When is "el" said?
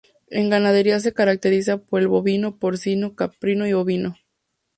2.01-2.07